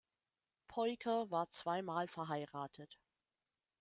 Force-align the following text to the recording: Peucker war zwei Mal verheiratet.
Peucker 0.67 1.29
war 1.29 1.51
zwei 1.51 1.83
Mal 1.83 2.07
verheiratet. 2.07 2.97